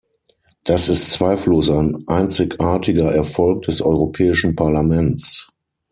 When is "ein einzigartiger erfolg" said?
1.69-3.61